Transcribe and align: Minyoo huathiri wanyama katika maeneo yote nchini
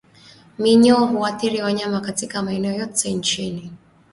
Minyoo 0.59 1.05
huathiri 1.07 1.61
wanyama 1.61 2.01
katika 2.01 2.41
maeneo 2.43 2.73
yote 2.73 3.13
nchini 3.13 3.71